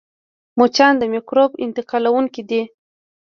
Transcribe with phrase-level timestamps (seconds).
[0.57, 2.61] مچان د مکروب انتقالوونکي دي